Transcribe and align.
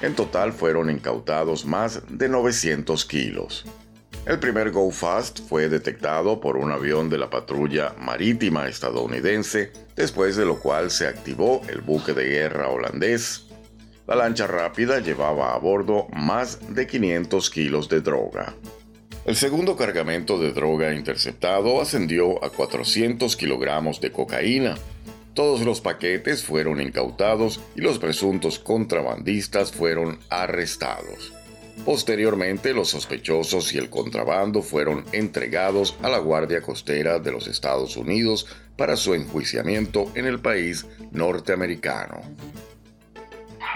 En 0.00 0.14
total 0.14 0.54
fueron 0.54 0.88
incautados 0.88 1.66
más 1.66 2.00
de 2.08 2.30
900 2.30 3.04
kilos. 3.04 3.66
El 4.24 4.38
primer 4.38 4.70
Go 4.70 4.90
Fast 4.90 5.40
fue 5.46 5.68
detectado 5.68 6.40
por 6.40 6.56
un 6.56 6.72
avión 6.72 7.10
de 7.10 7.18
la 7.18 7.28
patrulla 7.28 7.94
marítima 7.98 8.68
estadounidense, 8.68 9.70
después 9.96 10.34
de 10.34 10.46
lo 10.46 10.60
cual 10.60 10.90
se 10.90 11.08
activó 11.08 11.60
el 11.68 11.82
buque 11.82 12.14
de 12.14 12.24
guerra 12.24 12.68
holandés. 12.68 13.48
La 14.06 14.16
lancha 14.16 14.46
rápida 14.46 15.00
llevaba 15.00 15.54
a 15.54 15.58
bordo 15.58 16.06
más 16.14 16.74
de 16.74 16.86
500 16.86 17.50
kilos 17.50 17.88
de 17.90 18.00
droga. 18.00 18.54
El 19.30 19.36
segundo 19.36 19.76
cargamento 19.76 20.40
de 20.40 20.50
droga 20.50 20.92
interceptado 20.92 21.80
ascendió 21.80 22.44
a 22.44 22.50
400 22.50 23.36
kilogramos 23.36 24.00
de 24.00 24.10
cocaína. 24.10 24.76
Todos 25.34 25.60
los 25.60 25.80
paquetes 25.80 26.42
fueron 26.42 26.80
incautados 26.80 27.60
y 27.76 27.80
los 27.80 28.00
presuntos 28.00 28.58
contrabandistas 28.58 29.70
fueron 29.70 30.18
arrestados. 30.30 31.32
Posteriormente, 31.84 32.74
los 32.74 32.88
sospechosos 32.88 33.72
y 33.72 33.78
el 33.78 33.88
contrabando 33.88 34.62
fueron 34.62 35.04
entregados 35.12 35.96
a 36.02 36.08
la 36.08 36.18
Guardia 36.18 36.60
Costera 36.60 37.20
de 37.20 37.30
los 37.30 37.46
Estados 37.46 37.96
Unidos 37.96 38.48
para 38.76 38.96
su 38.96 39.14
enjuiciamiento 39.14 40.10
en 40.16 40.26
el 40.26 40.40
país 40.40 40.86
norteamericano. 41.12 42.20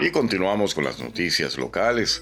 Y 0.01 0.11
continuamos 0.11 0.75
con 0.75 0.83
las 0.83 0.99
noticias 0.99 1.57
locales. 1.57 2.21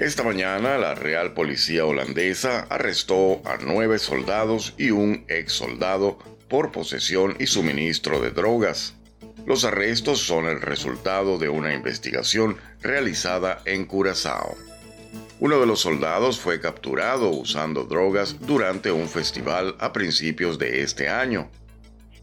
Esta 0.00 0.22
mañana 0.22 0.78
la 0.78 0.94
Real 0.94 1.34
Policía 1.34 1.84
holandesa 1.84 2.60
arrestó 2.70 3.42
a 3.44 3.58
nueve 3.60 3.98
soldados 3.98 4.72
y 4.78 4.92
un 4.92 5.26
ex 5.28 5.52
soldado 5.52 6.16
por 6.48 6.72
posesión 6.72 7.36
y 7.38 7.46
suministro 7.46 8.18
de 8.18 8.30
drogas. 8.30 8.94
Los 9.44 9.66
arrestos 9.66 10.20
son 10.20 10.46
el 10.46 10.62
resultado 10.62 11.36
de 11.36 11.50
una 11.50 11.74
investigación 11.74 12.56
realizada 12.80 13.60
en 13.66 13.84
Curazao. 13.84 14.56
Uno 15.38 15.60
de 15.60 15.66
los 15.66 15.80
soldados 15.80 16.40
fue 16.40 16.62
capturado 16.62 17.28
usando 17.28 17.84
drogas 17.84 18.40
durante 18.40 18.90
un 18.90 19.06
festival 19.06 19.76
a 19.80 19.92
principios 19.92 20.58
de 20.58 20.80
este 20.80 21.10
año. 21.10 21.50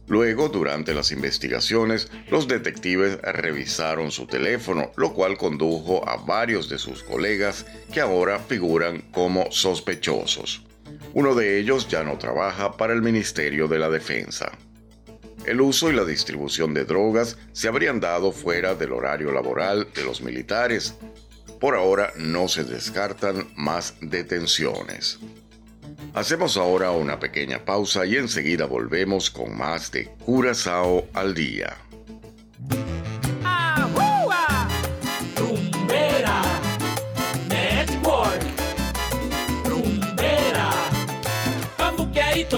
Luego, 0.08 0.48
durante 0.48 0.94
las 0.94 1.12
investigaciones, 1.12 2.10
los 2.30 2.48
detectives 2.48 3.20
revisaron 3.22 4.10
su 4.10 4.26
teléfono, 4.26 4.92
lo 4.96 5.14
cual 5.14 5.38
condujo 5.38 6.08
a 6.08 6.16
varios 6.16 6.70
de 6.70 6.80
sus 6.80 7.04
colegas 7.04 7.66
que 7.94 8.00
ahora 8.00 8.40
figuran 8.40 9.02
como 9.12 9.52
sospechosos. 9.52 10.64
Uno 11.14 11.36
de 11.36 11.60
ellos 11.60 11.90
ya 11.90 12.04
no 12.04 12.18
trabaja 12.18 12.78
para 12.78 12.94
el 12.94 13.02
Ministerio 13.02 13.68
de 13.68 13.80
la 13.80 13.90
Defensa. 13.90 14.52
El 15.46 15.60
uso 15.62 15.90
y 15.90 15.94
la 15.94 16.06
distribución 16.06 16.74
de 16.74 16.86
drogas 16.86 17.38
se 17.52 17.68
habrían 17.68 18.00
dado 18.00 18.32
fuera 18.32 18.76
del 18.76 18.94
horario 18.94 19.32
laboral 19.32 19.88
de 19.94 20.04
los 20.04 20.22
militares. 20.22 20.96
Por 21.60 21.76
ahora 21.76 22.14
no 22.18 22.48
se 22.48 22.64
descartan 22.64 23.48
más 23.56 23.96
detenciones. 24.00 25.20
Hacemos 26.18 26.58
ahora 26.58 26.90
una 26.90 27.20
pequeña 27.20 27.64
pausa 27.64 28.04
y 28.04 28.16
enseguida 28.16 28.66
volvemos 28.66 29.30
con 29.30 29.56
más 29.56 29.92
de 29.92 30.08
Curazao 30.26 31.06
al 31.14 31.36
día. 31.36 31.78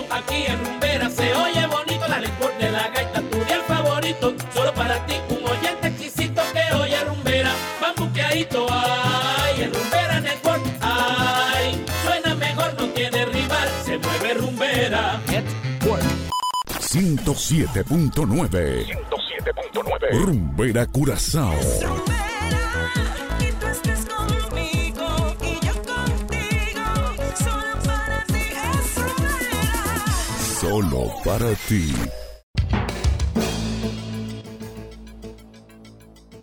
Aquí 0.09 0.46
en 0.48 0.66
Rumbera. 0.66 1.09
Se 1.09 1.33
oye 1.33 1.66
bonito 1.68 2.07
la 2.07 2.19
de 2.22 2.72
la 2.72 2.89
gaita, 2.89 3.22
107.9 16.91 18.86
107.9 18.86 20.25
Rumbera 20.25 20.88
Curazao 20.88 21.53
y 23.39 23.51
tú 23.51 23.68
estés 23.68 24.06
conmigo 24.06 25.38
y 25.39 25.65
yo 25.65 25.74
contigo, 25.83 26.81
solo 27.38 27.77
para 27.86 28.24
ti 28.25 28.33
es 28.33 28.95
Rumbera. 28.95 29.94
Solo 30.59 31.13
para 31.24 31.53
ti 31.68 31.94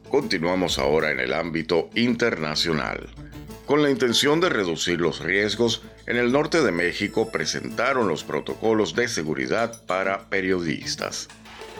Continuamos 0.08 0.78
ahora 0.78 1.10
en 1.10 1.18
el 1.18 1.34
ámbito 1.34 1.90
internacional. 1.96 3.08
Con 3.66 3.82
la 3.82 3.90
intención 3.90 4.40
de 4.40 4.48
reducir 4.48 5.00
los 5.00 5.18
riesgos, 5.18 5.82
en 6.06 6.16
el 6.16 6.30
norte 6.30 6.62
de 6.62 6.70
México 6.70 7.32
presentaron 7.32 8.06
los 8.06 8.22
protocolos 8.22 8.94
de 8.94 9.08
seguridad 9.08 9.84
para 9.86 10.28
periodistas. 10.30 11.26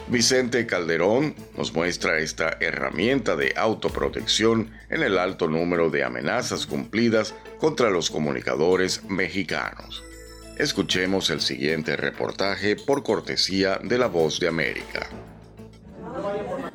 Vicente 0.09 0.67
Calderón 0.67 1.33
nos 1.57 1.73
muestra 1.73 2.19
esta 2.19 2.57
herramienta 2.59 3.37
de 3.37 3.53
autoprotección 3.55 4.69
en 4.89 5.01
el 5.01 5.17
alto 5.17 5.47
número 5.47 5.89
de 5.89 6.03
amenazas 6.03 6.65
cumplidas 6.65 7.33
contra 7.57 7.89
los 7.89 8.09
comunicadores 8.09 9.05
mexicanos. 9.05 10.03
Escuchemos 10.57 11.29
el 11.29 11.39
siguiente 11.39 11.95
reportaje 11.95 12.75
por 12.75 13.03
cortesía 13.03 13.79
de 13.81 13.97
La 13.97 14.07
Voz 14.07 14.41
de 14.41 14.49
América. 14.49 15.07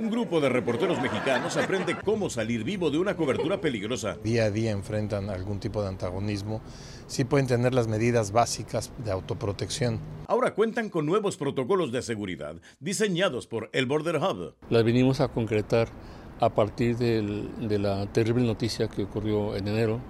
Un 0.02 0.10
grupo 0.10 0.40
de 0.40 0.48
reporteros 0.48 1.00
mexicanos 1.00 1.56
aprende 1.56 1.94
cómo 2.04 2.28
salir 2.28 2.64
vivo 2.64 2.90
de 2.90 2.98
una 2.98 3.14
cobertura 3.16 3.60
peligrosa. 3.60 4.16
Día 4.24 4.46
a 4.46 4.50
día 4.50 4.72
enfrentan 4.72 5.30
algún 5.30 5.60
tipo 5.60 5.80
de 5.80 5.90
antagonismo. 5.90 6.60
Sí 7.06 7.22
pueden 7.22 7.46
tener 7.46 7.72
las 7.72 7.86
medidas 7.86 8.32
básicas 8.32 8.90
de 9.04 9.12
autoprotección. 9.12 10.00
Ahora 10.26 10.54
cuentan 10.56 10.90
con 10.90 11.06
nuevos 11.06 11.36
protocolos 11.36 11.92
de 11.92 12.02
seguridad 12.02 12.56
diseñados 12.80 13.46
por 13.46 13.70
el 13.72 13.86
Border 13.86 14.16
Hub. 14.16 14.54
Las 14.70 14.82
vinimos 14.82 15.20
a 15.20 15.28
concretar 15.28 15.86
a 16.40 16.48
partir 16.50 16.96
del- 16.96 17.68
de 17.68 17.78
la 17.78 18.04
terrible 18.06 18.44
noticia 18.44 18.88
que 18.88 19.04
ocurrió 19.04 19.54
en 19.54 19.68
enero 19.68 20.00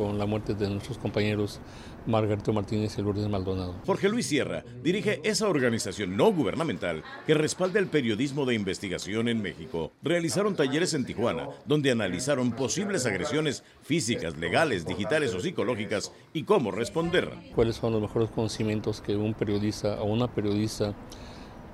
con 0.00 0.16
la 0.16 0.24
muerte 0.24 0.54
de 0.54 0.70
nuestros 0.70 0.96
compañeros 0.96 1.60
Margarito 2.06 2.54
Martínez 2.54 2.96
y 2.96 3.02
Lourdes 3.02 3.28
Maldonado. 3.28 3.74
Jorge 3.84 4.08
Luis 4.08 4.24
Sierra 4.24 4.64
dirige 4.82 5.20
esa 5.24 5.46
organización 5.46 6.16
no 6.16 6.32
gubernamental 6.32 7.02
que 7.26 7.34
respalda 7.34 7.78
el 7.78 7.88
periodismo 7.88 8.46
de 8.46 8.54
investigación 8.54 9.28
en 9.28 9.42
México. 9.42 9.92
Realizaron 10.02 10.56
talleres 10.56 10.94
en 10.94 11.04
Tijuana, 11.04 11.50
donde 11.66 11.90
analizaron 11.90 12.52
posibles 12.52 13.04
agresiones 13.04 13.62
físicas, 13.82 14.38
legales, 14.38 14.86
digitales 14.86 15.34
o 15.34 15.40
psicológicas 15.40 16.12
y 16.32 16.44
cómo 16.44 16.70
responder. 16.70 17.30
¿Cuáles 17.54 17.76
son 17.76 17.92
los 17.92 18.00
mejores 18.00 18.30
conocimientos 18.30 19.02
que 19.02 19.16
un 19.16 19.34
periodista 19.34 20.00
o 20.00 20.06
una 20.06 20.28
periodista 20.28 20.94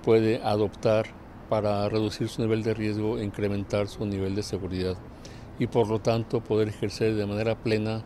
puede 0.02 0.43
adoptar 0.43 1.06
para 1.49 1.88
reducir 1.88 2.29
su 2.29 2.43
nivel 2.43 2.64
de 2.64 2.75
riesgo 2.75 3.19
e 3.19 3.25
incrementar 3.25 3.87
su 3.87 4.05
nivel 4.05 4.34
de 4.34 4.43
seguridad? 4.43 4.96
Y 5.58 5.67
por 5.67 5.88
lo 5.88 5.99
tanto 6.00 6.41
poder 6.41 6.69
ejercer 6.69 7.14
de 7.14 7.26
manera 7.26 7.55
plena 7.55 8.03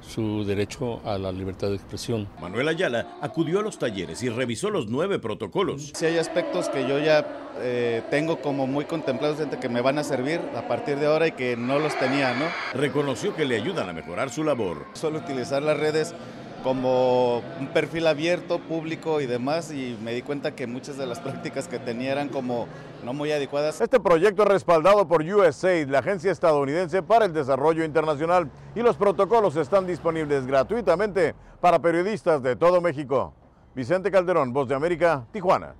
su 0.00 0.44
derecho 0.44 1.00
a 1.04 1.18
la 1.18 1.30
libertad 1.30 1.68
de 1.68 1.76
expresión. 1.76 2.28
Manuel 2.40 2.68
Ayala 2.68 3.16
acudió 3.20 3.60
a 3.60 3.62
los 3.62 3.78
talleres 3.78 4.22
y 4.22 4.28
revisó 4.28 4.70
los 4.70 4.88
nueve 4.88 5.18
protocolos. 5.18 5.92
Si 5.94 6.06
hay 6.06 6.18
aspectos 6.18 6.68
que 6.68 6.86
yo 6.88 6.98
ya 6.98 7.52
eh, 7.60 8.02
tengo 8.10 8.40
como 8.40 8.66
muy 8.66 8.86
contemplados 8.86 9.38
gente 9.38 9.58
que 9.58 9.68
me 9.68 9.80
van 9.80 9.98
a 9.98 10.04
servir 10.04 10.40
a 10.56 10.66
partir 10.66 10.98
de 10.98 11.06
ahora 11.06 11.28
y 11.28 11.32
que 11.32 11.56
no 11.56 11.78
los 11.78 11.96
tenía, 11.98 12.34
¿no? 12.34 12.46
Reconoció 12.74 13.34
que 13.36 13.44
le 13.44 13.56
ayudan 13.56 13.88
a 13.88 13.92
mejorar 13.92 14.30
su 14.30 14.42
labor. 14.42 14.86
Suelo 14.94 15.18
utilizar 15.18 15.62
las 15.62 15.78
redes 15.78 16.14
como 16.62 17.42
un 17.58 17.68
perfil 17.72 18.06
abierto, 18.06 18.58
público 18.58 19.20
y 19.20 19.26
demás 19.26 19.72
y 19.72 19.96
me 20.02 20.12
di 20.12 20.22
cuenta 20.22 20.54
que 20.54 20.66
muchas 20.66 20.96
de 20.96 21.06
las 21.06 21.20
prácticas 21.20 21.68
que 21.68 21.78
tenía 21.78 22.12
eran 22.12 22.28
como 22.28 22.68
no 23.04 23.12
muy 23.12 23.32
adecuadas. 23.32 23.80
Este 23.80 24.00
proyecto 24.00 24.42
es 24.42 24.48
respaldado 24.48 25.06
por 25.08 25.22
USAID, 25.22 25.88
la 25.88 26.00
agencia 26.00 26.30
estadounidense 26.30 27.02
para 27.02 27.24
el 27.24 27.32
desarrollo 27.32 27.84
internacional, 27.84 28.50
y 28.74 28.80
los 28.80 28.96
protocolos 28.96 29.56
están 29.56 29.86
disponibles 29.86 30.46
gratuitamente 30.46 31.34
para 31.60 31.78
periodistas 31.78 32.42
de 32.42 32.56
todo 32.56 32.80
México. 32.80 33.34
Vicente 33.74 34.10
Calderón, 34.10 34.52
Voz 34.52 34.68
de 34.68 34.74
América, 34.74 35.26
Tijuana. 35.32 35.74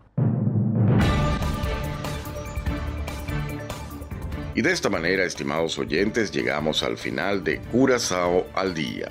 Y 4.54 4.62
de 4.62 4.72
esta 4.72 4.88
manera, 4.88 5.24
estimados 5.24 5.78
oyentes, 5.78 6.32
llegamos 6.32 6.82
al 6.82 6.98
final 6.98 7.44
de 7.44 7.60
Curazao 7.60 8.46
al 8.54 8.74
Día. 8.74 9.08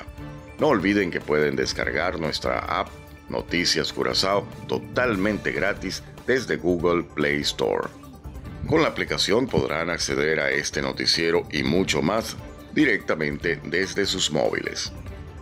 No 0.59 0.67
olviden 0.67 1.09
que 1.11 1.21
pueden 1.21 1.55
descargar 1.55 2.19
nuestra 2.19 2.59
app 2.59 2.89
Noticias 3.29 3.93
Curazao 3.93 4.47
totalmente 4.67 5.51
gratis 5.51 6.03
desde 6.25 6.57
Google 6.57 7.03
Play 7.03 7.41
Store. 7.41 7.87
Con 8.67 8.81
la 8.81 8.89
aplicación 8.89 9.47
podrán 9.47 9.89
acceder 9.89 10.39
a 10.39 10.51
este 10.51 10.81
noticiero 10.81 11.43
y 11.51 11.63
mucho 11.63 12.01
más 12.01 12.35
directamente 12.73 13.59
desde 13.63 14.05
sus 14.05 14.31
móviles. 14.31 14.91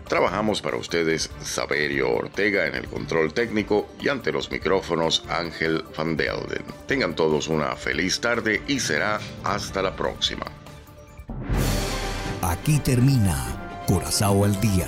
Trabajamos 0.08 0.62
para 0.62 0.78
ustedes 0.78 1.30
Saberio 1.42 2.10
Ortega 2.12 2.66
en 2.68 2.75
el 2.75 2.88
control 2.88 3.34
técnico 3.34 3.90
y 4.00 4.08
ante 4.08 4.31
los 4.31 4.50
micrófonos 4.50 5.25
Ángel 5.28 5.84
Van 5.98 6.16
Delden. 6.16 6.64
Tengan 6.88 7.16
todos 7.16 7.50
una 7.50 7.75
feliz 7.75 8.22
tarde 8.22 8.62
y 8.68 8.80
será 8.80 9.19
hasta 9.44 9.81
la 9.81 9.96
próxima. 9.96 10.46
Aquí 12.42 12.80
termina 12.80 13.84
Curazao 13.88 14.44
al 14.44 14.60
día, 14.60 14.88